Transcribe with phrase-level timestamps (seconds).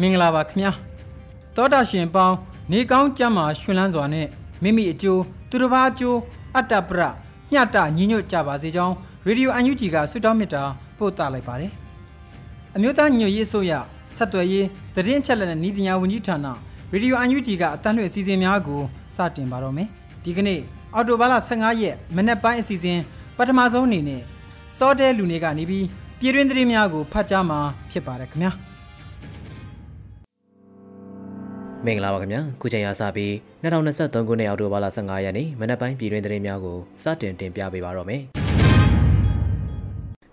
[0.00, 0.72] မင်္ဂလာပါခင်ဗျာ
[1.56, 2.36] သောတာရှင်ပေါင်း
[2.72, 4.26] နေကောင်းကြမ်းမှာရှင်လန်းစွာနဲ့
[4.62, 6.18] မိမိအကျိုးသူတစ်ပါးအကျိုး
[6.56, 7.00] အတ္တပရ
[7.52, 8.94] မျှတညီညွတ်ကြပါစေကြောင်း
[9.26, 10.62] ရေဒီယိုအန်ယူဂျီကဆုတောင်းမေတ္တာ
[10.98, 11.72] ပို့သလိုက်ပါတယ်
[12.76, 13.72] အမျိုးသားညွတ်ရေးအစိုးရ
[14.16, 16.46] ဆက်သွယ်ရေးသတင်းအချက်အလက်နဲ့ဤပညာဝန်ကြီးဌာန
[16.92, 18.82] ရေဒီယိုအန်ယူဂျီကအတန်းလွှင့်အစီအစဉ်များကို
[19.16, 19.88] စတင်ပါတော့မယ်
[20.24, 20.60] ဒီကနေ့
[20.94, 22.98] အော်တိုဘာလ15ရက်မနေ့ပိုင်းအစီအစဉ်
[23.36, 24.22] ပထမဆုံးအနေနဲ့
[24.78, 25.86] စောတဲလူနေကနေပြီး
[26.20, 27.58] ပြည်တွင်းသတင်းများကိုဖတ်ကြားမှာ
[27.90, 28.69] ဖြစ်ပါတယ်ခင်ဗျာ
[31.86, 38.22] မင်္ဂလာပါခင်ဗျာခုချိန်ရစပြီး2023ခုနှစ်အောက်တိုဘာလ15ရက်နေ့မနက်ပိုင်းပြည်တွင်းသတင်းများကိုစတင်တင်ပြပေးပါတော့မယ်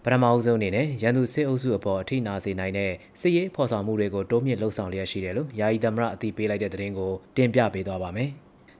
[0.03, 8.29] ပထမအဦးဆုံးအနေနဲ့ရန်သူစစ်အုပ်စုအပေါ်အထိနာစေနိုင်တဲ့စစ်ရေးဖော်ဆောင်မှုတွေကိုတိုးမြင့်လှုပ်ဆောင်လျက်ရှိတယ်လို့ယာယီသမရအသိပေးလိုက်တဲ့သတင်းကိုတင်ပြပေးသွားပါမယ်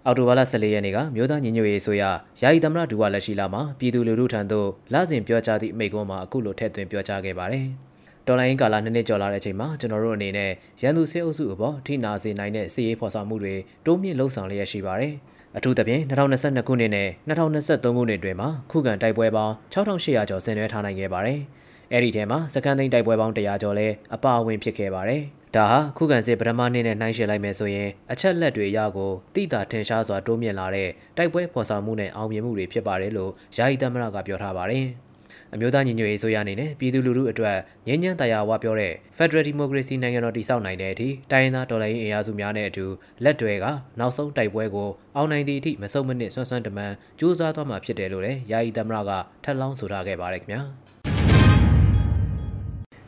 [0.06, 2.04] အော်တိုဘာလ14ရက်နေ့ကမြို့သားညီညွတ်ရေးဆိုရ
[2.42, 7.68] ယာယီသမရဒူဝါလက်ရှိလာမှာပြည်သူလူထုထံသို့လစဉ်ပြောကြားသည့်အမိန့်ကွန်းမှာအခုလိုထည့်သွင်းပြောကြားခဲ့ပါတယ်။
[8.28, 13.56] တော်လိုင်းကာလနှစ်နှစ်ကျော်လာတဲ့အချိန်မှာကျွန်တော်တို့အနေနဲ့ရန်သူစစ်အုပ်စုအပေါ်ထိနာစေနိုင်တဲ့စစ်ရေးဖော်ဆောင်မှုတွေ
[13.86, 15.14] တိုးမြင့်လှုံ့ဆော်လျက်ရှိပါတယ်။
[15.58, 21.40] အထူးသဖြင့်2022ခုနှစ်နဲ့2023ခုနှစ်တွင်မှာခုခံတိုက်ပွဲပေါင်း6800ကျော်ဆင်နွှဲထားနိုင်ခဲ့ပါတယ်။
[21.92, 25.22] အဲ့ဒီထဲမှာစကန်သိန်းတိုက်ပွဲပေါင်း100ကျော်လဲအပါအဝင်ဖြစ်ခဲ့ပါတယ်။
[25.56, 34.88] ဒါဟာခုခံစစ်ပထမနေ့နဲ့နှိုင်းယှဉ်လိုက်မယ်ဆိုရင်အချက်လက်တွေအရကိုတိတာထင်ရှားစွာတိုးမြင့်လာတဲ့တိုက်ပွဲဖော်ဆောင်မှုနဲ့အောင်မြင်မှုတွေဖြစ်ပါတယ်လို့ယာယီသမရကပြောထားပါတယ်။
[35.54, 42.86] အမျိုးသားညီညွတ်ရေးဆိုရအနေနဲ့ပြည်သူလူထုအတွက်ငြိမ်းချမ်းတရားဝါပြောတဲ့ Federal Democracy နိုင်ငံတော်တည်ဆောက်နိုင်တဲ့အထိတိုင်းရင်းသားတော်လှန်ရေးအင်အားစုများနဲ့အတူ
[43.24, 43.66] လက်တွဲက
[44.00, 49.12] နောက်ဆုံးတိုက်ပွဲကိုအောင်နိုင်သည့်အထိမဆုံးမနစ်ဆွမ်းဆွမ်းတမန်ကြိုးစားသွားမှာဖြစ်တယ်လို့လည်းယာယီသမရက
[49.44, 50.62] ထပ်လောင်းဆိုထားခဲ့ပါတယ်ခင်ဗျာ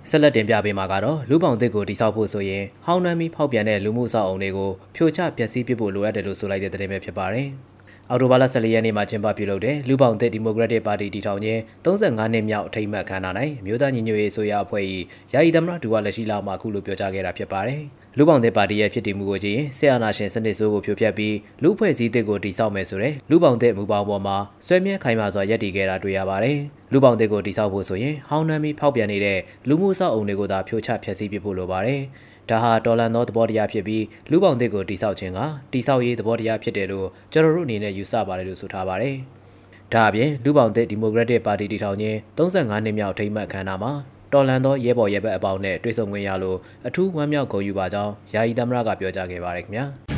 [0.09, 7.49] ဆက်လက်တင်ပြပေးမှာကတော့လူပောင်သစ်ကိုတိစောက်ဖို့ဆိုရင်ဟောင်းနှမ်းပြီးဖောက်ပြန်တဲ့လူမှုအဆောက်အုံတွေကိုဖြိုချပျက်စီးပစ်ဖို့လိုအပ်တယ်လို့ဆိုလိုက်တဲ့သတင်းပဲဖြစ်ပါတယ်။
[8.12, 14.84] အော်တိုဘာလ14ရက်နေ့မှာကျင်းပပြုလုပ်တဲ့လူပောင်သစ်ဒီမိုကရက်တစ်ပါတီတည်ထောင်ခြင်း35နှစ်မြောက်အထိမ်းအမှတ်အခမ်းအနား၌မြို့သားညီညွတ်ရေးဆိုရအဖွဲ့၏
[15.34, 17.81] ယာယီသမရဒူဝါလက်ရှိလာမှအခုလိုပြောကြားခဲ့တာဖြစ်ပါတယ်။
[18.18, 26.58] လူပောင်သစ်ပါတီရဲ့ဖြစ်တည်မှုကိုကြည့်ရင်ဆရာနာရှင်စနစ်ဆိုးကိုဖြိုဖျက်ပြီးလူဖွဲ့စည်းသစ်ကိုတည်ဆောက်မယ်ဆိုတဲ့လူပောင်သစ်မူပေါင်းပေါ်မှာဆွဲမြဲခိုင်မာစွာရပ်တည်ခဲ့တာတွေ့ရပါတယ်။
[26.91, 32.02] လူပောင်သစ်ကိုတည်ဆောက်ဖို့ဆိုရင်ဟောင်းနှမ်းပြီးဖောက်ပြန်နေတဲ့လူမှုဆောက်အုံတွေကိုသာဖြိုချဖျက်ဆီးပစ်ဖို့လိုပါတယ်။
[32.49, 35.39] ဒါဟာတော်လန်သောသဘောတရားဖြစ်ပြီးလူပေါင်းသစ်ကိုတိဆောက်ခြင်းက
[35.73, 39.15] တိဆောက်ရေးသဘောတရားဖြစ်တယ်လို့ကျွန်တော်တို့အနေနဲ့ယူဆပါတယ်လို့ဆိုထားပါတယ်။
[39.93, 43.91] ဒါအပြင်လူပေါင်းသစ်ဒီမိုကရက်တစ်ပါတီတည်ထောင်ခြင်း35နှစ်မြောက်ထိမ်းမှတ်အခမ်းအနားမှာ
[44.33, 49.85] တော်လန်သောရဲဘော်ရဲဘက်အပေါင်းနဲ့တွေ့ဆုံခွင့်ရလို့အထူးဝမ်းမြောက်ဂုဏ်ယူပါကြောင်းယာယီသမရကပြောကြားခဲ့ပါတယ်ခင်ဗျာ။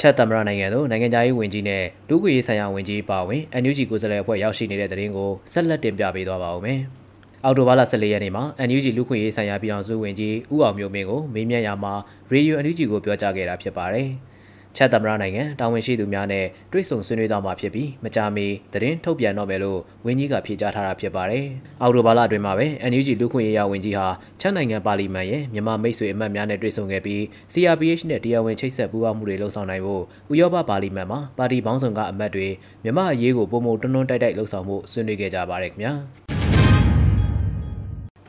[0.00, 6.80] ချက်သမရနိုင်ငံတို့နိုင်ငံသားရေးဝန်ကြီးနဲ့လူ့ခွေရေးဆိုင်ရာဝန်ကြီးပါဝင် NUG ကိုယ်စားလှယ်အဖွဲ့ရောက်ရှိနေတဲ့တဲ့ရင်ကိုဆက်လက်တင်ပြပေးသွားပါဦးမယ်။
[7.44, 11.94] အော်တိုဘာလ14ရက်နေ့မှာ NUG လူခွင့်ရေးဆိုင်ရာပြည်ထောင်စုဝန်ကြီးဦးအောင်မျိုးမင်းကိုမေးမြန်းရာမှာ
[12.30, 14.08] ရေဒီယို NUG ကိုပြောကြားခဲ့တာဖြစ်ပါတယ်။
[14.76, 21.44] ချက်သမရနိုင်ငံတာဝန်ရှိသူများနဲ့တွေ့ဆုံဆွေးနွေးသွားမှာဖြစ်ပြီးမကြာမီသတင်းထုတ်ပြန်တော့မယ်လို့ဝန်ကြီးကဖြေကြားထားတာဖြစ်ပါတယ်။
[21.82, 24.06] အော်တိုဘာလအတွင်းမှာပဲ NUG လူခွင့်ရေးရာဝန်ကြီးဟာ
[24.40, 27.20] ချက်နိုင်ငံပါလီမန်ရဲ့မြန်မာမိတ်ဆွေအမတ်များနဲ့တွေ့ဆုံခဲ့ပြီး
[27.52, 32.48] CRPH နဲ့တရားဝင်ချိတ်ဆက်ပူးပေါင်းမှုတွေလှုံ့ဆော်နိုင်ဖို့ဥရောပပါလီမန်မှာပါတီပေါင်းစုံကအမတ်တွေ
[32.84, 35.94] မြန်မာအရေးကိုပုံမတွန်းတွန်းတိုက်တိုက်လှုံ့ဆော်မှုဆွေးနွေးခဲ့ကြပါတယ်ခင်ဗျာ။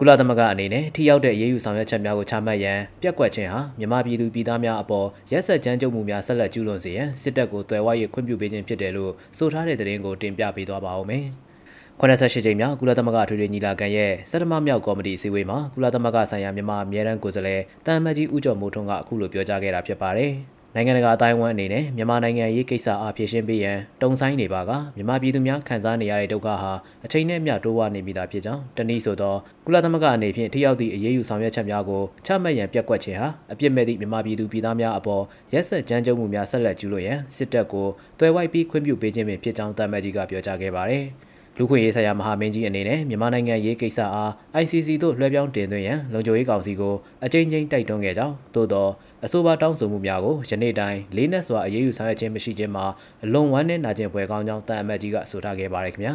[0.03, 11.25] ကုလသမဂ္ဂအနေနဲ့ထိရောက်တဲ့အရေးယူဆောင်ရွက်ချက်များကိုချမှတ်ရန်ပြက်ကွက်ခြင်းဟာမြန်မာပြည်သူပြည်သားများအပေါ်ရက်စက်ကြမ်းကြုတ်မှုများဆက်လက်ကျူးလွန်စေရန်စစ်တပ်ကိုတွယ်ဝ၍ခွင့်ပြုပေးခြင်းဖြစ်တယ်လို့ဆိုထားတဲ့သတင်းကိုတင်ပြပေးသွားပါဦးမယ်။
[12.01, 20.33] 88ကြိမ်မြောက်ကုလသမဂ္ဂထွေထွေညီလာခံရဲ့စက်တမမြောက်ကော်မတီအစည်းအဝေးမှာကုလသမဂ္ဂဆိုင်ရာမြန်မာအမြဲတမ်းကိုယ်စားလှယ်တန်မတ်ကြီးဦးကျော်မိုးထွန်းကအခုလိုပြောကြားခဲ့တာဖြစ်ပါတယ်။
[20.75, 26.71] နိုင်ငံတကာအတိုင်းအဝန်းအနေနဲ့မြန်မာနိုင်ငံရေးကိစ္စအားဖြည့်ရှင်းပေးရန်တုံဆိုင်နေပါကမြန်မာပြည်သူများခံစားနေရတဲ့ဒုက္ခဟာ
[27.05, 29.35] အချိန်နဲ့မျှတိုးဝနေမိတာဖြစ်ကြောင်းတနည်းဆိုသော
[29.65, 35.23] ကုလသမဂ္ဂအနေဖြင့်ထိရောက်သည့်အရေးယူဆောင်ရွက်ချက်များကိုချမှတ်ရန်ပြက်ကွက်ခြင်းဟာအပြစ်မဲ့သည့်မြန်မာပြည်သူပြည်သားများအပေါ်
[35.53, 37.87] ရက်စက်ကြမ်းကြုတ်မှုများဆက်လက်ကျူးလွန်ရန်စစ်တပ်ကို
[38.19, 41.05] တွယ်ဝိုက်ပြီးခွင့်ပြုပေးခြင်းပင်ဖြစ်ကြောင်းတမန်ကြီးကပြောကြားခဲ့ပါတယ်။
[41.57, 44.31] လူခွင့်ရေးဆိုင်ရာမဟာမင်းကြီးအနေနဲ့မြန်မာနိုင်ငံရေးကိစ္စအား
[44.61, 46.95] ICC သို့လွှဲပြောင်းတင်သွင်းရန်လုံခြုံရေးကောင်စီကို
[47.25, 48.87] အကြိမ်ကြိမ်တိုက်တွန်းခဲ့ကြောင်းသို့သော
[49.25, 52.85] အဆိုပါတောင်းဆိုမှုများကိုယနေ့တိုင်လေးနက်စွာအရေးယူဆောင်ရွက်ခြင်းမရှိခြင်းမှာ
[53.23, 56.13] အလွန်ဝမ်းနည်းနာကျင်ဖွယ်ကောင်းကြောင်းတန်အမတ်ကြီးကဆိုထားခဲ့ပါတယ်ခင်ဗျာ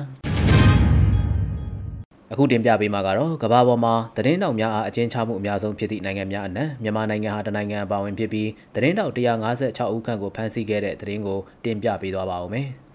[2.32, 12.68] အခုတင်ပြပေးမှာကတော့ကမ္ဘာပေါ်မှာသတင်းတောက်များအားအကျဉ်းချမှုအများဆုံးဖြစ်သည့်နိုင်ငံများအနက်မြန်မာနိုင်ငံဟာတနိုင်ငံအပါဝင်ဖြစ်ပြီးသတင်းတောက်156ဦးခန့်ကိုဖမ်းဆီးခဲ့တဲ့သတင်းကိုတင်ပြပေးသွားပါဦးမယ်။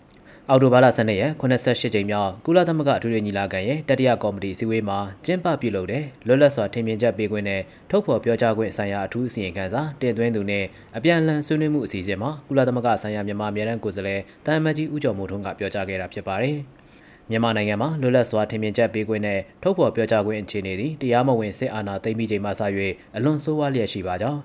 [0.50, 10.66] အော်တိုဘာလ12ရက်88ကြိမ်မြောက်ကုလသမဂ္ဂအထွေထွေညီလာခံရဲ့တတိယကော်မတီစည်းဝေးမှာကျင်းပပြုလုပ်တဲ့လွတ်လပ်စွာထင်မြင်ချက်ပေးခွင့်နဲ့ထုတ်ဖော်ပြောကြားခွင့်ဆိုင်ရာအထူးအစီရင်ခံစာတင်သွင်းသူနဲ့
[10.98, 16.58] အပြန်အလှန်ဆွေးနွေးမှုအစီအစဉ်မှာကုလသမဂ္ဂဆိုင်ရာမြန်မာအမြဲတမ်းကိုယ်စားလှယ်တန်မတ်ကြီးဦးကျော်မိုးထွန်းကပြောကြားခဲ့တာဖြစ်ပါတယ်။
[17.30, 22.62] မြန်မာနိုင်ငံမှာလွတ်လပ်စွာထင်မြင်ချက်ပေးခွင့်နဲ့ထုတ်ဖော်ပြောကြားခွင့်အခြေအနေသည်တရားမဝင်စစ်အာဏာသိမ်းပြီးချိန်မှစ၍
[23.16, 24.42] အလွန်ဆိုးဝါးလျက်ရှိပါကြောင်း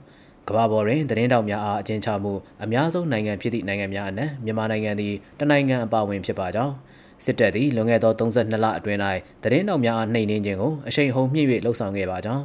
[0.48, 2.32] ကမ္ဘာပေါ်တွင်သတင်းတောက်များအားအကျဉ်းချမှု
[2.64, 6.74] အများဆုံးနိုင်ငံဖြစ်သည့်နိုင်ငံများအနက်မြန်မာနိုင်ငံသည်တနိုင်ငံအပါအဝင်ဖြစ်ပါကြောင်း
[7.24, 9.00] စစ်တပ်သည်လွန်ခဲ့သော32လအတွင်း၌
[9.42, 12.44] သတင်းတောက်များအားနှိမ်နင်းခြင်းကိုအရှိန်ဟုန်မြင့်၍လှုံ့ဆော်ခဲ့ပါကြောင်း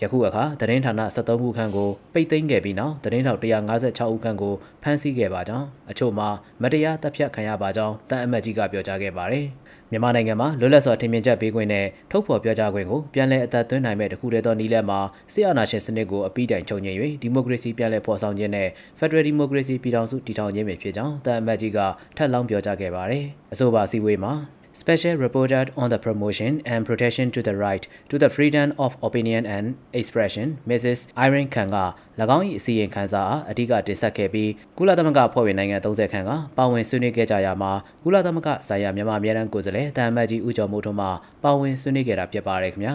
[0.00, 6.28] ယခုအခါသတင်းဌာန73ခုခန့်ကိုပိတ်သိမ်းခဲ့ပြီးနောက်သတင်းထောက်156ဦးခန့်ကိုဖမ်းဆီးခဲ့ပါကြောင်းအချို့မှာ
[6.62, 9.46] မတရားတပ်ဖြတ်ခံရပါကြောင်းတန်အမတ်ကြီးကပြောကြားခဲ့ပါတယ်။
[9.90, 15.00] မြန်မာနိုင်ငံမှာလွတ်လပ်စွာထင်မြင်ချက်ပေးခွင့်နဲ့ထုတ်ဖော်ပြောကြားခွင့်ကိုပြန်လည်အသက်သွင်းနိုင်မဲ့တခုတည်းသောနည်းလမ်းမှာ
[15.32, 18.68] စစ်အာဏာရှင်စနစ်ကိုအပိတိုင်ချုပ်ငြိမ်၍ဒီမိုကရေစီပြန်လည်ဖော်ဆောင်ခြင်းနဲ့
[18.98, 21.78] Federal Democracy ပြည်ထောင်စုတည်ထောင်ခြင်းပဲဖြစ်ကြောင်းတန်အမတ်ကြီးက
[22.16, 24.32] ထပ်လောင်းပြောကြားခဲ့ပါတယ်။အဆိုပါစီဝေးမှာ
[24.82, 29.46] Special Reporter on the Promotion and Protection to the Right to the Freedom of Opinion
[29.46, 30.98] and Expression Mrs.
[31.24, 31.78] Irene Khan က၎
[32.36, 37.72] င်း၏အစီရင်ခံစာအားအဓိကတင်ဆက်ခဲ့ပြီးကုလသမဂ္ဂဖွဲ့ဝင်နိုင်ငံ30ခန့်ကပါဝင်ဆွေးနွေးခဲ့ကြရမှာ
[38.04, 41.08] ကုလသမဂ္ဂဆိုင်ရာမြန်မာအမြဲတမ်းကိုယ်စားလှယ်တန်အမတ်ကြီးဦးကျော်မိုးထွန်းမှ
[41.44, 42.94] ပါဝင်ဆွေးနွေးခဲ့တာဖြစ်ပါတယ်ခင်ဗျာ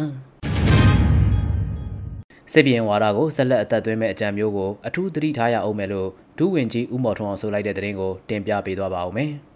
[2.53, 9.33] စစ်ပြေးဝါဒကိုဆက်လက်အသက်သွင်းမဲ့အကြံမျိုးကိုအထူးသတိထားရအောင်မယ်လို့ဒုဝန်ကြီးဦးမော်ထွန်းအောင်ဆိုလိုက်တဲ့သတင်းကိုတင်ပြပေးသွားပါဦးမယ်။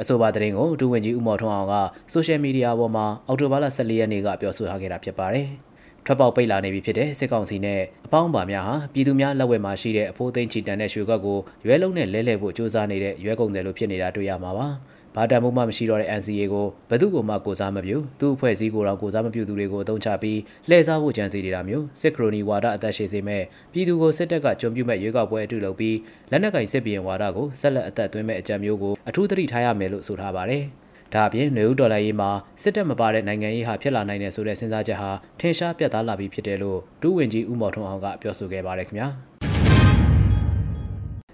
[0.00, 1.74] အဆိုပါသတင်းကိုဒုဝန်ကြီးဦးမော်ထွန်းအောင်က
[2.12, 5.48] ဆိုရှယ်မီဒီယာပေါ်မှာအောက်တိုဘာလ14ရက်နေ့ကပြောဆိုထားခဲ့တာဖြစ်ပါတယ်။
[6.04, 14.68] ထွက်ပေါက်ပိတ်လာနေပြီဖြစ်တဲ့စစ်ကောင်စီနဲ့အပေါင်းပါများဟာပြည်သူများလက်ဝဲမှာရှိတဲ့အဖိုးသိန်းချီတန်တဲ့ရွှေကွက်ကိုရွဲလုံးနဲ့လဲလှယ်ဖို့စ조사နေတဲ့ရွဲကုန်တယ်လို့ဖြစ်နေတာတွေ့ရမှာပါ။
[15.14, 20.38] ဘာတန်မှုမှမရှိတော့တဲ့ NCA ကိုဘယ်သူမှကိုစားမပြုသူ့အဖွဲ့အစည်းကိုတော့ကိုစားမပြုသူတွေကိုအသုံးချပြီး
[20.68, 25.96] လှည့်စားဖို့ကြံစီနေတာမျိုးစစ်ခရိုနီဝါဒအသက်ရှည်စေမဲ့ပြည်သူကိုစစ်တပ်ကကြုံပြုမဲ့ရွေးကောက်ပွဲအတူလုပ်ပြီး
[26.30, 30.64] လက်နက်ကင်စစ်ဘီရင်ဝါဒကိုဆက်လက်အသက်သွင်းမဲ့အကြံမျိုးကိုအထူးသတိထားရမယ်လို့ဆိုထားပါတယ်
[31.14, 32.30] ဒါအပြင်နေဦးဒေါ်လာရေးမှာ
[32.62, 39.08] စစ်တပ်မပါတဲ့နိုင်ငံရေးဟာဖြစ်လာနိုင်တယ်ဆိုတဲ့စဉ်းစားချက်ဟာထင်ရှားပြတ်သားလာပြီးဖြစ်တယ်လို့ဒုဝန်ကြီးဦးမော်ထွန်းအောင်ကပြောဆိုခဲ့ပါတယ်ခင်ဗျာ။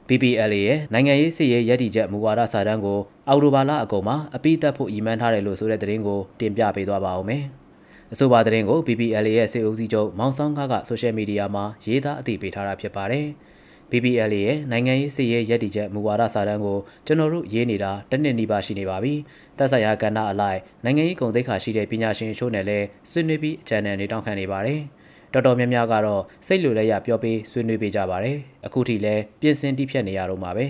[0.09, 7.45] PPLA ရဲ့နိုင်ငံရေးစစ်ရေးရည်တည်ချက်မူဝါဒစာတမ်းကိုအော်တိုဘာလအကုန်မှာအပိသက်ဖို့ရည်မှန်းထားတယ်လို့ဆိုတဲ့သတင်းကိုတင်ပြပေးသွားပါဦးမယ်။
[8.12, 13.27] အဆိုပါသတင်းကို PPLA ရဲ့စစ်အုပ်စီးချုပ်မောင်ဆောင်းကားကဆိုရှယ်မီဒီယာမှာရေးသားအသိပေးထားတာဖြစ်ပါတယ်။
[13.91, 19.15] PPLA ရဲ့နိုင်ငံရေးစစ်ရေးရည်တည်ချက်မူဝါဒစာတမ်းကိုကျွန်တော်တို့ရေးနေတာတနစ်နီးပါရှိနေပါပြီ။
[19.59, 24.81] သက်ဆိုင်ရာကဏ္ဍအလိုက်နိုင်ငံရေးဂုဏ်သိက္ခာရှိတဲ့ပညာရှင်အချို့နဲ့လည်းဆွေးနွေးပြီးအကြံဉာဏ်တွေတောင်းခံနေပါတယ်။
[25.34, 28.36] တော်တော်များများကတော့စိတ်လိုလဲရပြောပေးဆွေးနွေးပေးကြပါတယ်
[28.66, 30.66] အခုထိလဲပြင်ဆင်တိဖြတ်နေရတော့မှာပဲ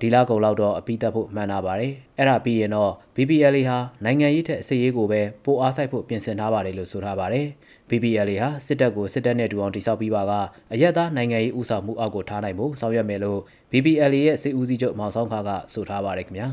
[0.00, 7.46] ဒီလကုံလောက်တော့အပိသက်ဖို့မှန်တာပါတယ်အဲ့ဒါပြီးရင်တော့ BBLA ဟာနိုင်ငံရေးထက်အစရေးကိုပဲပိုအားဆိုင်ဖို့ပြင်ဆင်ထားပါတယ်လို့ဆိုထားပါတယ်
[7.90, 10.32] BBLA ဟာစစ်တပ်ကိုစစ်တပ်နဲ့တူအောင်တိစောက်ပြီးပါက
[10.72, 13.40] အရက်သားနိုင်ငံရေးဥဆောင်မှုအောက်ကိုထားနိုင်ဖို့ဆောင်ရွက်မယ်လို့
[13.70, 16.48] BBLA ရဲ့စစ်ဦးစီးချုပ်မောင်ဆောင်ခါကဆိုထားပါတယ်ခင်ဗျာ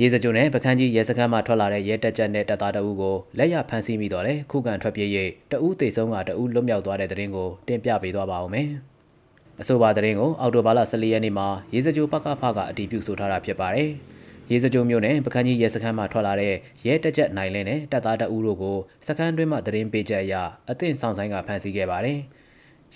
[0.00, 5.08] ရေစကြိုနဲ့ပကန်းကြီးရဲစခန်းမှထွက်လာတဲ့ရဲတက်ကြက်နဲ့တပ်သားတအုပ်ကိုလက်ရဖမ်းဆီးမိတော့လေခုခံထွက်ပြေး၍
[5.50, 8.68] တအုပ်သေဆုံးကတအုပ်လွတ်မြောက်သွားတဲ့တဲ့ရင်ကိုတင်ပြပေးသွားပါဦးမယ်။
[9.60, 13.90] အဆိုပါတဲ့ရင်ကိုအော်တိုဘာလ14ရက်နေ့မှာရေစကြိုပကဖကအတီးပြုဆိုထားတာဖြစ်ပါတယ်။
[14.50, 16.54] ရေစကြိုမြို့နယ်ပကန်းကြီးရဲစခန်းမှထွက်လာတဲ့
[16.86, 20.34] ရဲတက်ကြက်နိုင်လင်းနဲ့တပ်သားတအုပ်တို့ကိုစခန်းတွင်းမှသတင်းပေးချက်အရ
[20.70, 22.18] အသင့်ဆောင်ဆိုင်ကဖမ်းဆီးခဲ့ပါတယ်။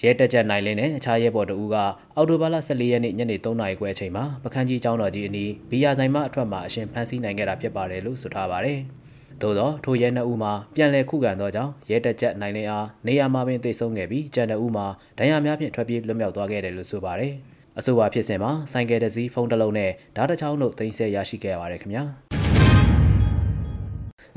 [0.02, 1.76] ရဲတက်ချက်နိုင်လင်းနဲ့အခြားရဲဘော်တို့က
[2.16, 8.78] အော်တိုဘာလ14ရက်နေ့ညနေ3နာရီခွဲအချိန်မှာပခန်းကြီးကျောင်းတော်ကြီးအနီးဘီယာဆိုင်မှအထွက်မှာအရှင်ဖမ်းဆီးနိုင်ခဲ့တာဖြစ်ပါတယ်လို့ဆိုထားပါတယ်။
[9.42, 14.86] သို့သောထိုရဲနှစ်ဦးမှာပြန်လည်ခုခံသောကြောင့်ရဲတက်ချက်နိုင်လင်းအားနေရာမှာပင်သိဆုံးခဲ့ပြီးကြံတဲ့ဦးမှာ
[15.18, 17.32] ဒဏ်ရာများဖြင့်ထွက်ပြေးလွတ်မြောက်သွားခဲ့တယ်လို့ဆိုပါတယ်။
[17.78, 22.04] အဆိုပါဖြစ်စဉ်မှာဆိုင်ကယ်တစ်စီးဖုန်းတစ်လုံးနဲ့ဓာတ်တစ်ချောင်းတို့တင်ဆက်ရရှိခဲ့ပါတယ်ခင်ဗျာ။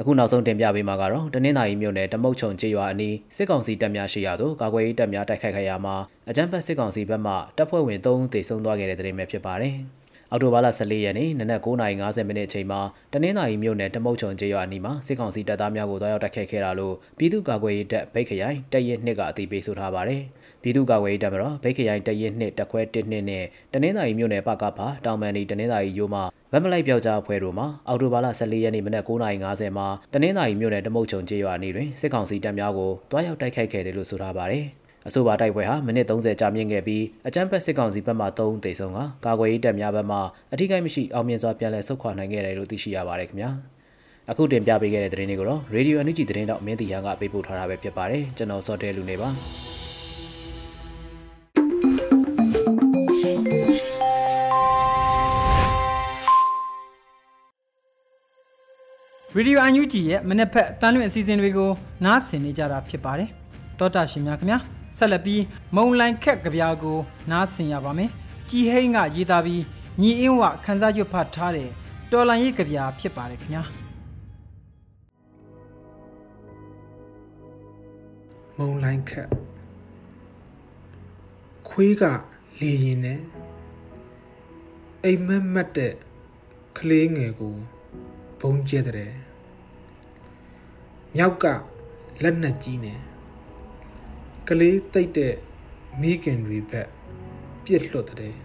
[0.03, 5.95] အခုနောက်ဆုံးတင်ပြပေးမှာကတော့တနင်္သာရီမြို့နယ်တမုတ်ချုံကျေးရွာအနီးစစ်ကောင်စီတပ်များရှိရာသို့ကာကွယ်ရေးတပ်များတိုက်ခိုက်ခဲ့ရမှာ
[6.29, 9.75] အကြမ်းဖက်စစ်ကောင်စီဘက်မှတပ်ဖွဲ့ဝင်3ဦးသေဆုံးသွားခဲ့တဲ့တဲ့တင်ပဲဖြစ်ပါတယ်။
[10.31, 12.81] အောက်တိုဘာလ14ရက်နေ့နနက်9:50မိနစ်အချိန်မှာ
[13.13, 20.21] တနင်္သာရီမြို့နယ်တမုတ်ချုံကျေးရွာအနီးမှာစစ်ကောင်စီတပ်သားများကိုတွားရောက်တိုက်ခိုက်ခဲ့တာလို့ပြည်သူ့ကာကွယ်ရေးတပ်ဗိတ်ခရိုင်တပ်ရဲနှစ်ကအသိပေးဆိုထားပါတယ်။
[20.61, 34.65] ပြည်သူ့ကာကွယ်ရေးတပ်မတော်ဗိတ်ခရိုင်တရင်နှစ်တခွဲ1နှစ်နဲ့တနင်္သာရီမြို့နယ်ပကဖာတောင်မန်ဒီတနင်္သာရီရိုးမှဗတ်မလိုက်ပြောက်ကြားအဖွဲ့တို့မှအော်တိုဘာလ14ရက်နေ့မနက်9:50မှာတနင်္သာရီမြို့နယ်တမုတ်ချုံကျေးရွာနေတွင်စစ်ကောင်စီတပ်များကိုတွားရောက်တိုက်ခိုက်ခဲ့တယ်လို့ဆိုထားပါတယ်။
[35.07, 40.17] အဆိုပါတိုက်ပွဲဟာမိနစ်30ကြာမြင့်ခဲ့ပြီးအကြမ်းဖက်စစ်ကောင်စီဘက်မှ3ဦးသေဆုံးကကာကွယ်ရေးတပ်များဘက်မှ
[40.53, 43.49] အထိကိမရှိအောင်မြင်စွာပြန်လည်ဆုတ်ခွာနိုင်ခဲ့တယ်လို့သိရှိရပါတယ်ခင်ဗျာ
[44.29, 49.29] အခုတင်ပြပေးခဲ့တဲ့သတင်းတွေကိုတော့ Radio NUG သတင်းတော့မင်းတီဟန်ကပေးပို့ထားတာပဲဖြစ်ပါတယ်ကျွန်တော်စောတဲလူနေပါ
[59.35, 61.71] ရေဒီယိုအန်ယူဂျီရဲ့မနေ့ဖက်အတန်းလွင့်အစီအစဉ်တွေကို
[62.05, 63.29] နားဆင်နေကြတာဖြစ်ပါတယ်
[63.79, 64.59] တောတာရှင်များခင်ဗျာ
[64.97, 65.43] ဆက်လက်ပြီး
[65.75, 66.97] မုံလိုင်ခက်ကြပြာကို
[67.31, 68.09] နားဆင်ရပါမယ်
[68.49, 69.63] ကြည်ဟိန်းကရေးသားပြီး
[70.01, 71.69] ညီအင်းဝခန်းစားရွတ်ဖတ်ထားတဲ့
[72.11, 73.63] တော်လန်ရေးကြပြာဖြစ်ပါတယ်ခင်ဗျာ
[78.57, 79.29] မုံလိုင်းခက်
[81.69, 82.03] ခွေးက
[82.59, 83.19] လေရင်နဲ့
[85.03, 85.93] အိမ်မက်မက်တဲ့
[86.77, 87.55] ကလေးငယ်ကို
[88.41, 89.20] ဘုံကျဲတဲ့
[91.15, 91.45] မြောက်က
[92.23, 92.99] လက်နက်ကြီးနဲ့
[94.47, 95.35] ကလေးတိတ်တဲ့
[96.01, 96.87] မိခင်တွေဘက်
[97.63, 98.35] ပြစ်လွတ်တဲ့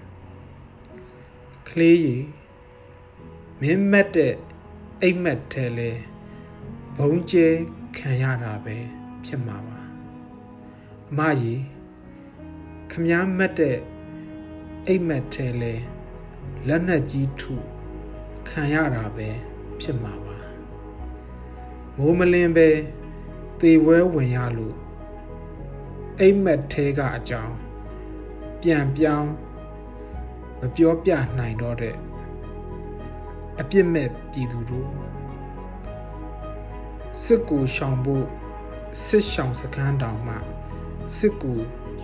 [1.69, 2.27] ကလေးကြီး
[3.61, 4.35] မင်းမက်တဲ့
[5.03, 5.91] အိမ်မက်ထဲလဲ
[6.99, 7.47] ဘုံကျဲ
[7.97, 8.77] ခံရတာပဲ
[9.25, 9.79] ဖြစ်မှာပါ
[11.11, 11.63] အမကြီး
[12.91, 13.79] ခမားမက်တဲ့
[14.87, 15.75] အိမ်မက်ထဲလဲ
[16.67, 17.55] လက်နက်ကြီးထု
[18.49, 19.29] ခံရတာပဲ
[19.81, 20.26] ဖြစ်မှာပါ
[21.99, 22.69] မိုးမလင်းပဲ
[23.61, 24.77] သေဝဲဝင်ရလို့
[26.21, 27.55] အိမ်မက်ထဲကအကြောင်း
[28.63, 29.31] ပြန်ပြောင်း
[30.61, 31.97] မပြောပြနိုင်တော့တဲ့
[33.61, 34.91] အပြစ်မဲ့ပြည်သူတို့
[37.23, 38.27] စစ်ကိုရှောင်ဖို့
[39.05, 40.35] စစ်ရှောင်စခန်းတောင်မှ
[41.17, 41.59] စစ်ကို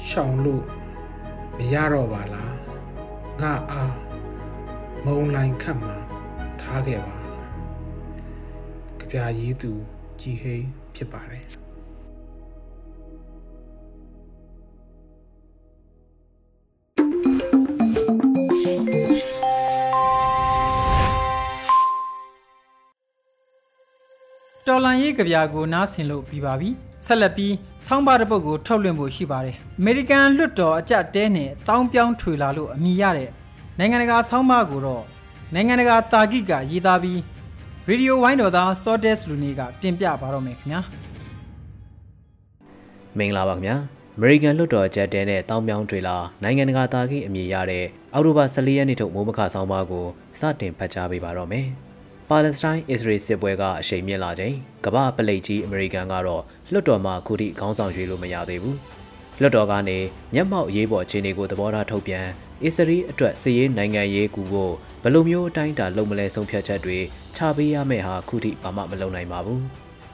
[0.08, 0.64] ရှောင်လို့
[1.56, 2.54] မရတော့ပါလား
[3.40, 3.94] ငါအား
[5.04, 5.94] မုံလိုင်ခတ်မှာ
[6.60, 7.21] ထားခဲ့ပါကြ
[9.12, 9.72] ပြရေးသူ
[10.20, 10.56] ကြည်ဟိ
[10.94, 11.44] ဖြစ်ပါတယ်
[24.66, 26.68] တော်လန်ရေးကြပြာကိုနားဆင်လို့ပြီးပါပြီ
[27.06, 27.54] ဆက်လက်ပြီး
[27.86, 33.30] ဆောင်းပါတစ်ပုဒ်ကိုထုတ်လွှင့်ဖို့ရှိပါတယ်အမေရိကန်လွှတ်တော်အကြက်တဲနဲ့တောင်းပြောင်းထွေလာလို့အမိရတဲ့
[33.78, 35.04] နိုင်ငံတကာဆောင်းပါကိုတော့
[35.54, 37.20] နိုင်ငံတကာတာဂိကရေးသားပြီး
[37.88, 40.80] ရေဒီယိုဝိုင်းတော်သား Sordes လူနေကတင်ပြပါတော့မယ်ခင်ဗျာ
[43.18, 43.76] မင်္ဂလာပါခင်ဗျာ
[44.16, 47.84] အမေရိကန်လွှတ်တော်အကြက်တဲနဲ့တောင်းပြောင်းထွေလာနိုင်ငံတကာတာဂိအမည်ရတဲ့
[48.14, 50.06] အောက်တိုဘာ14ရက်နေ့ထုတ်မိုးမခဆောင်းပါကို
[50.40, 51.66] စတင်ဖတ်ကြားပေးပါတော့မယ်
[52.28, 58.78] ပါလက်စတိုင်းအစ္စရေးစစ်ပွဲကအရှိန်မြင့်လာချိန်ကမ္ဘာပလိတ်ကြီးအမေရိကန်ကတော့လွှတ်တော်မှာခုထိခေါင်းဆောင်ရွေးလို့မရသေးဘူး
[59.40, 59.98] လွှတ်တော်ကနေ
[60.34, 62.26] မျက်မှောက်ရေးပေါ်အခြေအနေကိုသဘောထားထုတ်ပြန်
[62.64, 66.98] အစ္စရေးအတွက်စည်ရေးနိုင်ငံရေးကူဖို့ဘယ်လိုမျိုးအတိုင်းအတာလုံမလဲဆုံးဖြတ်ချက်တွေ
[67.36, 69.62] ချပေးရမယ့်ဟာခုထိဘာမှမလုပ်နိုင်ပါဘူး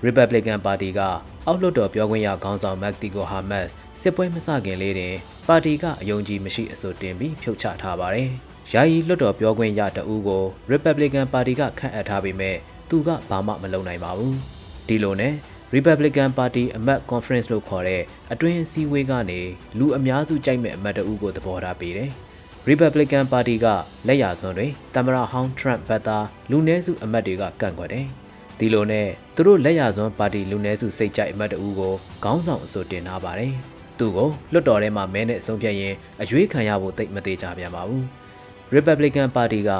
[0.06, 1.00] Republican Party က
[1.46, 5.14] အောက်လွှတ်တော်ပြောခွင့်ရခေါင်းဆောင် Magdigo Hamas စစ်ပွဲမစခင်လေးတင်
[5.48, 8.30] ပါတီကအယုံကြည်မရှိအဆိုတင်ပြီးဖြုတ်ချထားပါတယ်။
[8.72, 12.56] ယာယီလွှတ်တော်ပြောခွင့်ရတဦးကို Republican Party ကခန့်အပ်ထားပေမဲ့
[12.88, 14.34] သူကဘာမှမလုပ်နိုင်ပါဘူး။
[14.88, 15.34] ဒီလိုနဲ့
[15.76, 18.02] Republican Party အမတ် Conference လို့ခေါ်တဲ့
[18.32, 19.40] အတွင်းအစည်းအဝေးကနေ
[19.78, 22.10] လူအများစုကြိုက်မဲ့အမတ်တဦးကိုသဘောထားပေးတယ်။
[22.66, 23.66] Republican Party က
[24.08, 28.06] လက်ရစွန်းတွေတမရဟောင်း Trump ဘက်သားလူနည်းစုအမတ်တွေကကန့်ကွက်တယ်။
[28.58, 33.52] ဒီလိုနဲ့သူတို့လက်ရစွန်းပါတီလူနည်းစုစိတ်ကြိုက်အမတ်တဦးကိုခေါင်းဆောင်အဆိုတင်ထားပါတယ်။
[33.98, 38.04] သူကိုလွှတ်တော်ထဲမှာမဲနဲ့အဆုံးဖြတ်ရင်အရွေးခံရဖို့တိတ်မသေးကြပြန်ပါဘူး။
[38.74, 39.70] Republican Party က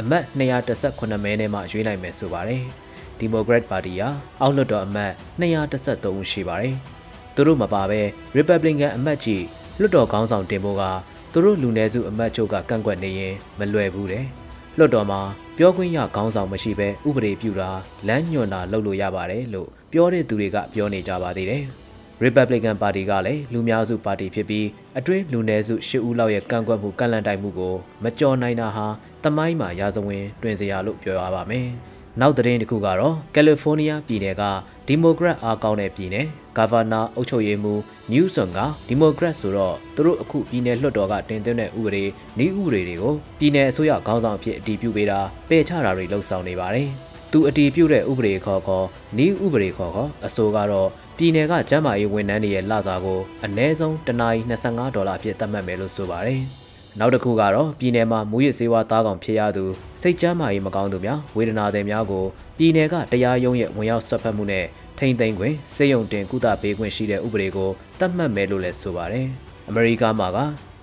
[0.00, 2.62] အမတ်218မဲနဲ့မှရွေးနိုင်မယ်ဆိုပါတယ်။
[3.20, 4.02] Democrat Party က
[4.40, 6.74] အောက်လွှတ်တော်အမတ်213ဦးရှိပါတယ်။
[7.34, 8.00] သူတို့မပါဘဲ
[8.36, 9.44] Republican အမတ်ကြီး
[9.80, 10.84] လွှတ်တော်ခေါင်းဆောင်တင်ဖို့က
[11.36, 14.24] သူတို့လူနည်းစုအမတ်ချုပ်ကကန့်ကွက်နေရင်မလွယ်ဘူးတဲ့။
[14.78, 15.20] လွှတ်တော်မှာ
[15.56, 17.70] ပြောခွင့်ရခေါင်းဆောင်မရှိဘဲဥပဒေပြုတာ
[18.08, 21.62] လမ်းညွှန်တာလုပ်လို့ရပါတယ်လို့ပြောတဲ့သူတွေကပြောနေကြပါသေးတယ်။
[22.24, 24.66] Republican Party ကလည်းလူများစုပါတီဖြစ်ပြီး
[24.98, 27.74] အတွင်းလူနည်းစု၈ဦးလောက်ရဲ့ကန့်ကွက်မှုကန့်လန့်တိုက်မှုကို
[28.04, 28.86] မကြော်နိုင်တာဟာ
[29.24, 31.68] တမိုင်းမှာရာဇဝင်တွင်စရာလို့ပြောရပါမယ်။
[32.20, 34.42] နောက်သတင်းတစ်ခုကတော့ကယ်လီဖိုးနီးယားပြည်နယ်က
[34.86, 37.80] ဒီမိုကရက်အားကောင်းတဲ့ပြည်နယ်ဂါဗာနာအုပ်ချုပ်ရေးမှူး
[38.12, 42.04] နျူးဆွန်ကဒီမိုကရက်ဆိုတော့သူတို့အခုပြည်နယ်လွှတ်တော်ကတင်သွင်းတဲ့ဥပဒေ
[42.44, 45.18] ဤဥပဒေတွေကိုပြည်နယ်အစိုးရခေါင်းဆောင်အဖြစ်အတည်ပြုပေးတာ
[45.48, 46.88] ပယ်ချတာတွေလှုံ့ဆော်နေပါတယ်
[47.32, 48.86] သူအတီးပြုတ်တဲ့ဥပဒေခေါ်ခေါ်
[49.18, 56.42] နီးဥပဒေခေါ်ခေါ်အဆိုကတော့ပြည်နယ်ကကျန်းမာရေးဝန်ထမ်းတွေရဲ့လစာကိုအနည်းဆုံးတနအီ25ဒေါ်လာအဖြစ်သတ်မှတ်မယ်လို့ဆိုပါတယ်။
[56.98, 59.64] နောက်တစ်ခုကတော့ပြည်내မှာမူရစ်ဆေးဝါးသားကောင်ဖြစ်ရသူ
[60.00, 62.24] စိတ်ကြမ်းမာရေးမကောင်းသူများဝေဒနာသည်များကို
[62.58, 64.66] ပြည်내ကတရားရုံးရဲ့ဝင်ရောက်ဆွတ်ဖက်မှုနဲ့
[64.98, 69.26] ထိမ့်သိမ်းခွင့်စေယုံတင်ကုသပေးခွင့်ရှိတဲ့ဥပဒေကိုတတ်မှတ်မယ်လို့လည်းဆိုပါတယ်။
[69.68, 70.38] အမေရိကမှာက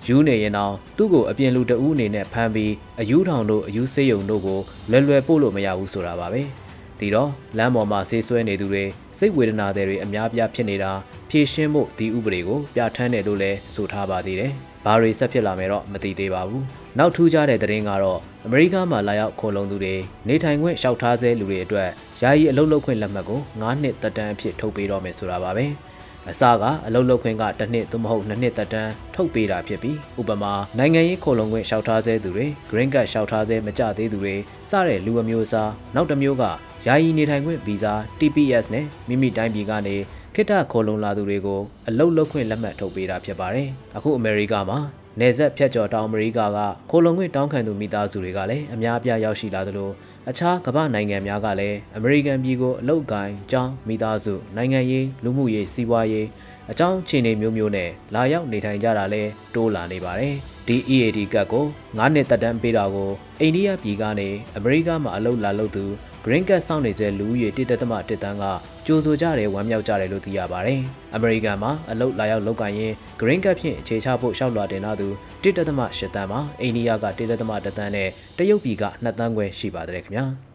[0.08, 4.60] ယူနေရင်တော့သူ့ကိုအပြင်လူတဦးအနေနဲ့ဖမ်းပြီးအယူထောင်တို့အယူစေယုံတို့ကို
[4.92, 6.42] လွယ်လွယ်ပို့လို့မရဘူးဆိုတာပါပဲ။
[7.02, 8.84] ဒီတော့လမ်းပေါ်မှာဆေးဆွဲနေသူတွေ
[9.18, 10.92] စိတ်ဝေဒနာတွေအများပြားဖြစ်နေတာ
[11.30, 14.52] ဖြည့်ရှင်းဖို့ဒီဥပဒေကိုပြဋ္ဌာန်းတယ်လို့လည်းဆိုထားပါသေးတယ်။
[14.86, 16.64] ဘာတွေဆက်ဖြစ်လာမယ်တော့မသိသေးပါဘူး။
[16.98, 19.96] နောက်ထူးခြားတဲ့သတင်းကတော့အမေရိကမှာလာရောက်ခိုလုံသူတွေ
[20.28, 21.90] နေထိုင်ခွင့်လျှောက်ထားဆဲလူတွေအတွက်
[22.22, 25.68] ယာယီအလုပ်လုပ်ခွင့်လက်မှတ်ကို9နှစ်သက်တမ်းအဖြစ်ထုတ်ပေးတော့မယ်ဆိုတာပါပဲ။
[26.30, 34.36] အစကအလုတ်လုတ်ခွင့်ကတစ်နှစ်သို့မဟုတ်နှစ်နှစ်သက်တမ်းထုတ်ပေးတာဖြစ်ပြီးဥပမာနိုင်ငံရေးခိုလုံခွင့်လျှောက်ထားဆဲသူတွေ green card လျှောက်ထားဆဲမကြသေးသူတွေ
[34.70, 36.44] စတဲ့လူအမျိုးအစားနောက်တစ်မျိုးက
[36.88, 39.96] ယာယီနေထိုင်ခွင့်ဗီဇာ TPS နဲ့မိမိတိုင်းပြည်ကနေ
[40.36, 44.80] ခိတ္တခိုလုံလာသူတွေကိုအလုတ်လုတ်ခွင့်လက်မှတ်ထုတ်ပေးတာဖြစ်ပါတယ်အခုအမေရိကမှာ
[45.20, 46.60] နေဆက်ဖြတ်ကျော်တောင်အမေရိကက
[46.90, 49.90] ခိုလုံခွင့်တောင်းခံသူမိသားစုတွေကလည်းအများအပြားရောက်ရှိလာသလို
[50.30, 56.28] အခြားကမ္ဘာနိုင်ငံများကလည်းအမေရိကန်ပြည်ကိုအလုတ်ကိုင်းကျောင်းမိသားစုနိုင်ငံရေးလူမှုရေးစီးပွားရေး
[56.72, 59.24] အကြောင်းခြေနေမျိုးမျိုးနဲ့လာရောက်နေထိုင်ကြတာလဲ
[59.56, 60.36] တိုးလာနေပါတယ်
[60.68, 61.66] ဒီ EAD ကတ်ကို
[61.98, 65.86] 9နှစ်သက်တမ်းပေးတာကိုအိန္ဒိယပြည်ကနေအမေရိကမှာအလုတ်လာလုတ်သူ
[66.26, 68.46] Green Card စောင့်နေစေလူဦးရေ1.1တန်းက
[68.86, 70.80] ကြိုးဆိုကြတယ်ဝမ်းမြောက်ကြတယ်လို့သိရပါတယ်။
[71.16, 75.08] အမေရိကန်မှာအလုတ်လာရောက်လောက်ကင်ရင် Green Card ဖြင့်အခြေချဖို့ရှောက်လွှာတင်လာသူ
[75.44, 75.88] 1.8တန်းမှာ
[76.62, 77.20] အိန္ဒိယက1.1
[77.78, 80.26] တန်းနဲ့တရုတ်ပြည်က2တန်းခွဲရှိပါတယ်ခင်ဗျာ။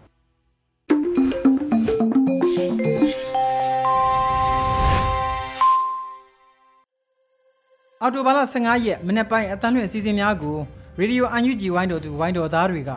[8.02, 10.56] အော်တိုဘာလ15ရက်မနေ့ပိုင်းအတန်းလွှင့်အစီအစဉ်များကို
[11.00, 12.90] Radio UNG ဝိုင်းတော်သူဝိုင်းတော်သားတွေက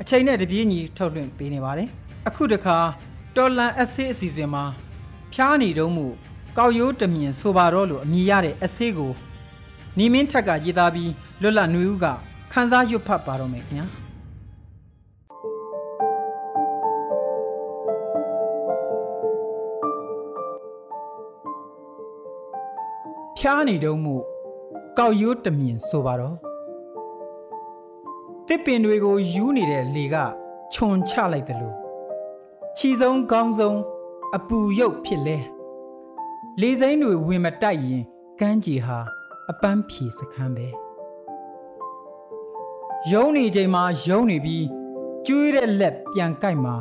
[0.00, 1.90] အချိန်နဲ့တပြေးညီထုတ်လွှင့်ပေးနေပါတယ်။
[2.28, 2.78] အခုတခါ
[3.36, 4.64] တော်လန်အဆေးအစီအစဉ်မှာ
[5.32, 6.06] ဖျားနေတုံးမှု
[6.58, 9.12] ကောက်ရိုးတမြင်ဆိုပါတော့လို့အမည်ရတဲ့အဆေးကို
[9.98, 11.12] နီမင်းထက်ကရေးသားပြီး
[11.42, 12.06] လွတ်လပ်နှွေဦးက
[12.52, 13.86] ခန်းစားရွတ်ဖတ်ပါတော့မယ်ခင်ဗျာ။
[23.38, 24.16] ဖျားနေတုံးမှု
[24.98, 26.36] ကောက်ရိုးတမြင်ဆိုပါတော့
[28.48, 30.16] တစ်ပင်တွေကိုယူးနေတဲ့လေက
[30.72, 31.83] ခြုံချလိုက်တယ်လို့
[32.78, 33.80] ခြီဆုံးကောင်းဆုံး
[34.36, 35.38] အပူရုပ်ဖြစ်လဲ
[36.60, 38.02] လေစိမ်းတွေဝင်မတိုက်ရင်
[38.40, 38.98] ကမ်းခြေဟာ
[39.50, 40.66] အပန်းဖြေစခန်းပဲ
[43.10, 44.66] ယုံနေချိန်မှာယုံနေပြီး
[45.26, 46.76] ကျွေးတဲ့လက်ပြန်ကြိုက်မှာ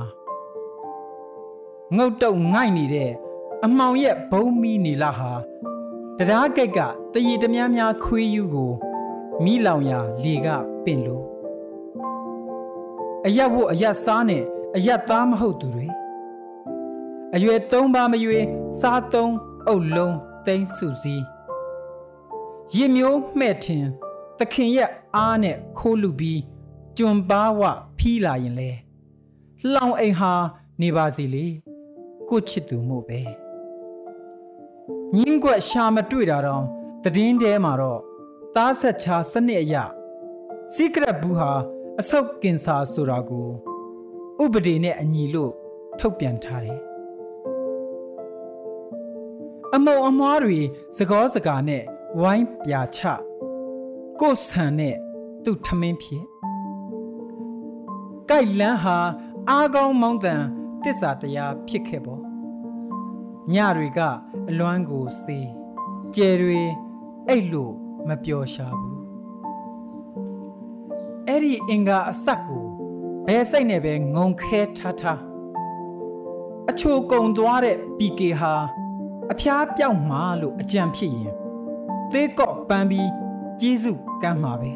[1.96, 3.12] ငုတ်တုတ်ငိုက်နေတဲ့
[3.66, 5.32] အမောင်ရဲ့ဘုံမီနေလာဟာ
[6.18, 6.80] တရားကိတ်က
[7.14, 8.72] တရီတများများခွေးယူကို
[9.44, 10.48] မိလောင်ရာလေက
[10.84, 11.26] ပင့်လို့
[13.26, 14.44] အရက်ဝတ်အရက်စားနဲ့
[14.78, 15.88] အရက်သားမဟုတ်သူတွေ
[17.36, 18.40] အရွယ်သုံးပါမရွေ
[18.80, 19.34] စားသုံး
[19.68, 21.24] အုပ်လုံးသိန်းစုစည်း
[22.76, 23.86] ရစ်မျိုးမှဲ့ထင်
[24.40, 26.42] သခင်ရဲ့အားနဲ့ခိုးလူပြီး
[26.98, 27.62] ကျွံပါဝ
[27.98, 28.72] ဖီးလာရင်လေ
[29.72, 30.34] လှောင်အိမ်ဟာ
[30.82, 31.46] နေပါစီလေ
[32.30, 33.22] ကိုချစ်သူမို့ပဲ
[35.16, 36.64] ညင်းကွက်ရှာမတွေ့တာတော့
[37.04, 38.02] တည်င်းတဲမှာတော့
[38.56, 39.76] သားဆက်ချာစနစ်အရ
[40.74, 41.52] စီကရက်ဘူးဟာ
[42.00, 43.48] အဆုတ်ကင်ဆာဆိုတာကို
[44.42, 45.52] ဥပဒေနဲ့အညီလို့
[46.00, 46.80] ထုတ်ပြန်ထားတယ်
[49.76, 50.60] အမုံအမွားတွေ
[50.98, 51.84] သကောစကာနဲ့
[52.20, 53.00] ဝိုင်းပြာချ
[54.20, 54.96] ကိုဆန်နဲ့
[55.44, 56.24] သူ့ထမင်းဖြစ်
[58.30, 58.98] ကြိုက်လန်းဟာ
[59.50, 60.44] အားကောင်းမောင်းတန်
[60.84, 62.22] တစ္ဆာတရားဖြစ်ခဲ့ပေါ့
[63.54, 64.00] ညတွေက
[64.50, 65.50] အလွမ်းကိုစေး
[66.16, 66.62] ကျယ်တွေ
[67.28, 67.74] အိတ်လို့
[68.08, 69.00] မပျော်ရှာဘူး
[71.28, 72.63] အဲ့ဒီအင်္ဂါအဆက်ကို
[73.28, 75.20] ဘယ်စိတ်နဲ့ပဲငုံခဲထားထား
[76.70, 78.54] အချိုကုံသွားတဲ့ PK ဟာ
[79.32, 81.34] အဖျားပြောက်မှာလို့အကြံဖြစ်ရင်
[82.12, 83.10] သေးကော့ပန်းပြီး
[83.60, 84.72] ကြီးစုကမ်းမှာပဲ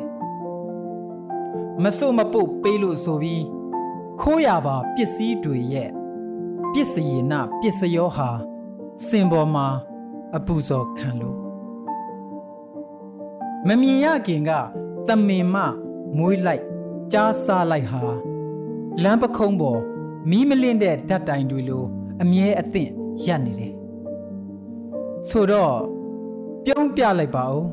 [1.83, 3.43] မစွမပုတ်ပေးလို့ဆိုပြီး
[4.21, 5.89] ခိုးရပါပစ္စည်းတွေရဲ့
[6.71, 8.29] ပစ္စယေနပစ္စယောဟာ
[9.07, 9.67] စင်ပေါ်မှာ
[10.35, 11.39] အပူဇော်ခံလို့
[13.67, 14.51] မမြင်ရခင်က
[15.07, 15.55] တမင်မ
[16.17, 16.63] မွေးလိုက်
[17.11, 18.01] ကြားစားလိုက်ဟာ
[19.03, 19.79] လမ်းပခုံးပေါ်
[20.29, 21.83] မီးမလင့်တဲ့ဓာတ်တိုင်တွေလို
[22.21, 22.91] အမြဲအသင့်
[23.25, 23.73] ရပ်နေတယ်
[25.29, 25.75] ဆိုတော့
[26.65, 27.63] ပြုံးပြလိုက်ပါဦး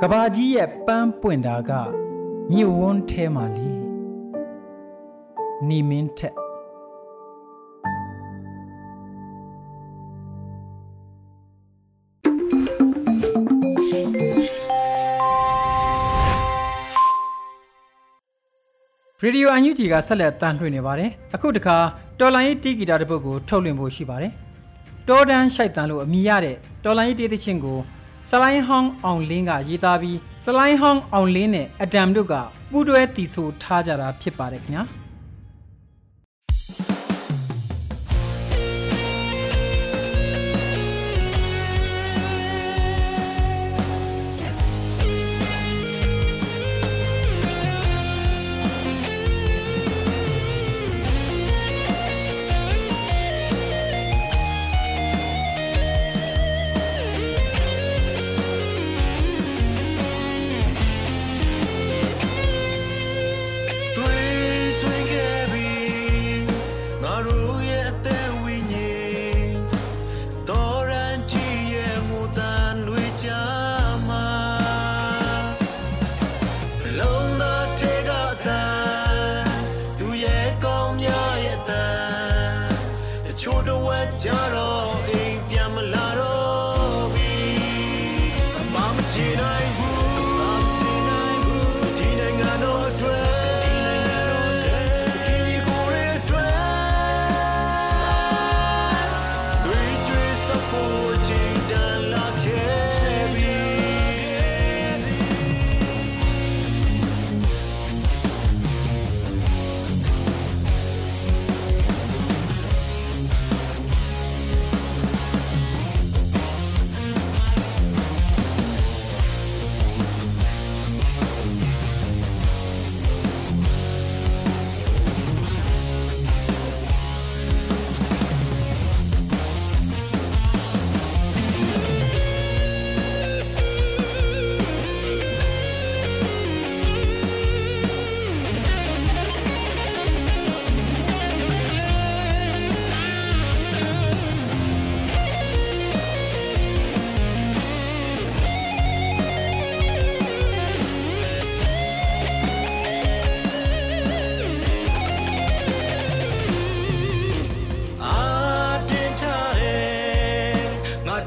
[0.00, 1.70] ကဘာကြီးရဲ့ပန်းပွင့်တာက
[2.50, 3.70] မြစ်ဝန်းထဲမှာလေ
[5.68, 6.34] နီမင်းထက်
[19.22, 21.76] ရေဒီယိုအန်ယူဂျီကဆက်လက်တန်လှည့်နေပါတယ်အခုတခါ
[22.20, 24.32] တော်လိုင်းရေးတီးဂီတာတစ်ပုဒ်ကိုထုတ်လွှင့်ဖို့ရှိပါတယ်
[25.08, 27.78] တောတန်းရှိုက်တန်လို့အမိရတဲ့တော်လိုင်းရေးတီးသချင်းကို
[28.30, 32.34] ဆလိုင်းဟောင်းအောင်လင်းကရေးသားပြီးဆလိုင်းဟောင်းအောင်လင်းနဲ့အဒမ်တို့က
[32.70, 34.82] ပူးတွဲတီဆိုထားကြတာဖြစ်ပါတယ်ခင်ဗျာ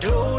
[0.01, 0.38] ငါ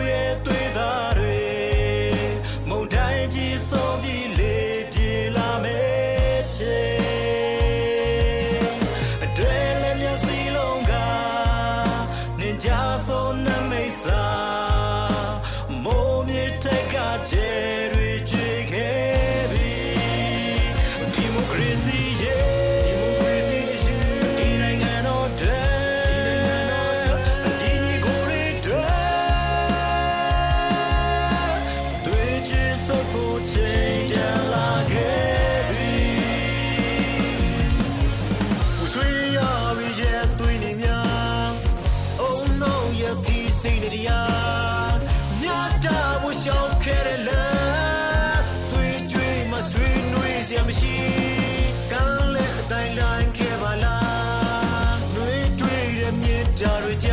[56.61, 57.11] ကြွေကြ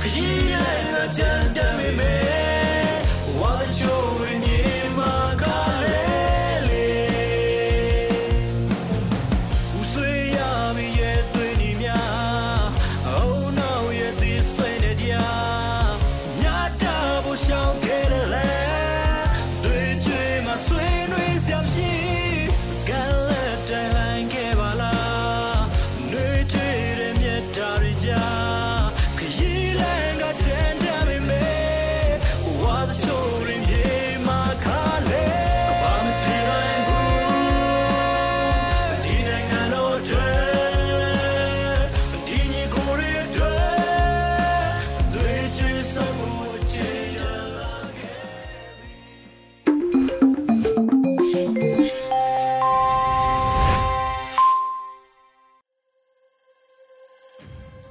[0.00, 0.51] ခရီး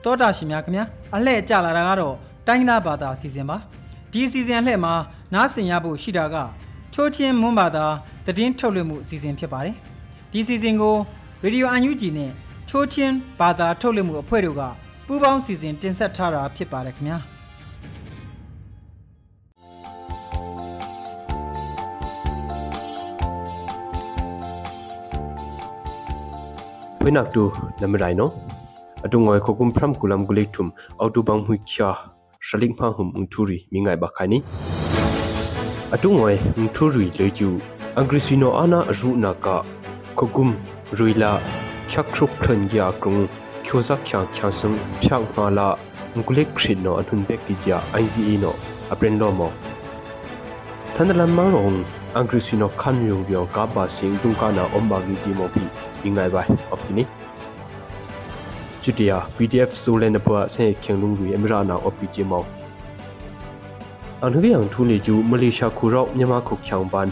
[0.04, 0.86] တောတာရှင်များခင်ဗျာ
[1.16, 2.16] အလှဲ့ကြလာတာကတော့
[2.48, 3.58] တိုင်းနာဘာသာအစီအစဉ်ပါ
[4.12, 4.94] ဒီအစီအစဉ်အလှဲ့မှာ
[5.34, 6.36] နားဆင်ရဖို့ရှိတာက
[6.94, 7.86] ချိုးချင်းမွန်းဘာသာ
[8.26, 9.76] တည်င်းထုတ်လွှင့်မှုအစီအစဉ်ဖြစ်ပါတယ်
[10.32, 10.96] ဒီအစီအစဉ်ကို
[11.44, 12.32] ရေဒီယိုအန်ယူဂျီနဲ့
[12.70, 14.62] ချိုးချင်းဘာသာထုတ်လွှင့်မှုအဖွဲ့တို့က
[15.08, 17.20] ပူးပေါင်းစီစဉ်တင်ဆက်ထားတာဖြစ်ပါတယ်ခင်ဗျာ
[27.06, 27.44] winak tu
[27.82, 28.14] namrai
[29.02, 31.96] no atungoi khokum phram kulam gulik thum autu bang hui kya
[32.40, 34.44] shaling pha hum ungthuri mingai ba khani
[35.92, 37.60] atungoi ungthuri leju
[37.96, 39.64] angrisino ana ru na ka
[40.16, 40.54] khokum
[40.94, 41.40] ruila
[41.90, 43.28] khyak thruk thlan ya krung
[43.64, 45.76] khyosa khya khya sung phyang ma la
[46.16, 48.54] ngulik khrin no anhun bek ki ja IZE no
[48.90, 49.50] apren lo mo
[50.96, 51.84] thanalam ma rong
[52.14, 55.62] angrisino khan yu yo ka ba sing tung ka na omba gi ji mo pi
[56.04, 57.06] mingai ba opini
[58.82, 62.46] chutia pdf solen pa se khenglung ri emra na opi ji mo
[64.26, 67.10] anhu yang thu le ju malaysia khu ro myama khu khyang ban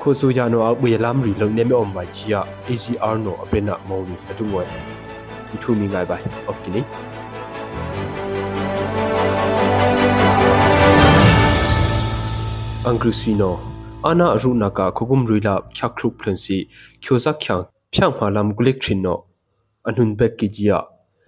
[0.00, 2.42] khu so ya no a bwe lam ri lo ne me om ba chi ya
[2.72, 4.66] acr no apena mo ri atu ngoi
[5.62, 6.18] thu mi ngai ba
[6.50, 6.82] opini
[12.90, 13.50] angrusino
[14.10, 16.56] ana aruna ka khogum ruila khyakruk phlensi
[17.02, 19.14] khyosa khyang phyang malam gulek thinno
[19.88, 20.78] anhun bek ki jia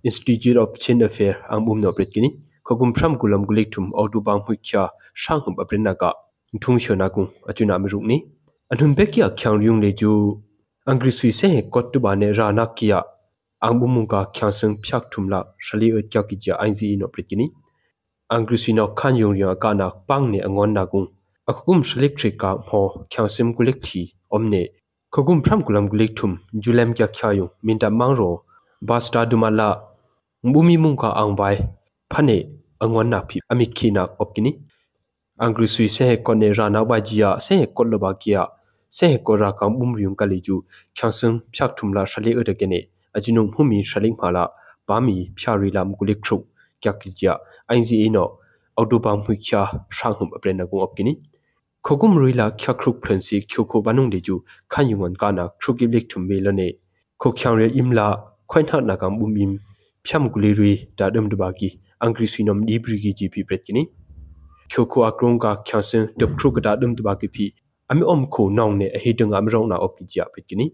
[0.09, 2.31] institute of chin affair angum no pretkini
[2.67, 4.83] khogum phram gulam gulek thum autu bang hui khya
[5.23, 6.11] sang hum aprena ka
[6.62, 8.17] thung shona ku achuna mi rukni
[8.73, 10.12] anhun bek ya khyang ryung le ju
[10.90, 13.01] angri sui se kot tu bane rana kia
[13.64, 17.47] ang bumung ka khyasung phyak thumla shali ot kya ki ja ainzi ino prikini
[18.35, 21.09] angrisino khan yung ria ka na pang ne angon na gung
[21.51, 22.81] akum shalik tri ka mo
[23.12, 24.03] khyasum kulik thi
[24.35, 24.62] omne
[25.14, 28.31] khogum phram kulam gulik thum julem kya khya yung minta mangro
[28.88, 29.68] basta dumala
[30.53, 31.57] bumi mung ka ang bai
[32.11, 32.38] phane
[32.83, 34.50] angon na phi ami khina opkini
[35.44, 38.42] angrisui se kone rana wajia se kolloba kia
[38.96, 40.57] se ko ra kam bum ryung kali ju
[40.96, 42.81] khyasum phyak thumla shali ot kene
[43.16, 44.44] ajinung humi shaling phala
[44.88, 46.38] pami phyari lam gulik thru
[46.83, 47.33] kya kijya
[47.70, 48.24] ainzi ino
[48.79, 49.61] autobam hui kya
[49.96, 51.12] shanghum apren na gung opkini
[51.87, 54.37] khogum ruila kya khruk phrensi khyoko banung de ju
[54.73, 56.68] khanyungon kana khrukib lik thumbe lone
[57.20, 58.07] khokhyang re imla
[58.51, 59.53] khoinha na kam bumim
[60.05, 61.68] phyam guli ri da dum duba ki
[62.05, 63.83] angri sinom libri gi gp pretkini
[64.70, 67.47] khyoko akrong ka khyasen de khruk da dum duba ki phi
[67.90, 70.66] ami om kho nong ne a hedung am rong na opkijya pretkini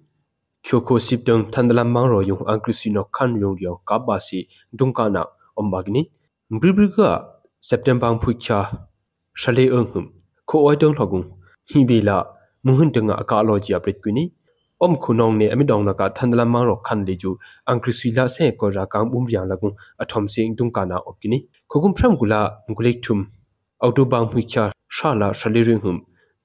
[0.66, 4.40] kyoko sipdang thandalam mangro yung angrisino khan yung yung kabasi
[4.79, 5.25] dungkana
[5.57, 6.03] ombagni
[6.51, 7.11] mbribriga
[7.61, 8.59] september phukcha
[9.35, 9.64] shale
[10.50, 11.24] enghum kho oidong thogung
[11.70, 12.24] hibela
[12.64, 14.32] muhun tanga akalogy apretkwini
[14.80, 17.36] om khunong ne amidong na ka thandalam mangro khan leju
[17.66, 22.40] angrisila se ko ra kang bum yang lagung athom sing dungkana opkini khogum phram gula
[22.68, 23.26] ngulek thum
[23.84, 25.98] autobang phukcha shala shale ringhum